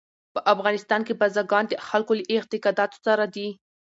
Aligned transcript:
په 0.33 0.39
افغانستان 0.53 1.01
کې 1.07 1.17
بزګان 1.21 1.65
د 1.67 1.73
خلکو 1.87 2.11
له 2.19 2.23
اعتقاداتو 2.33 2.97
سره 3.05 3.25
دي. 3.35 3.47